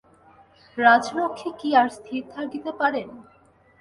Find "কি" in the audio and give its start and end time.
1.59-1.69